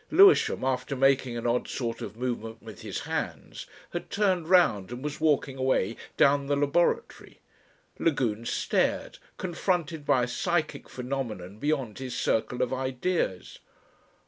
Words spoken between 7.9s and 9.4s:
Lagune stared;